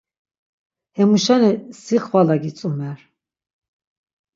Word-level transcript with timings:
Hemu 0.95 1.17
şeni 1.25 1.51
si 1.81 1.97
xvala 2.05 2.35
gitzumer. 2.43 2.99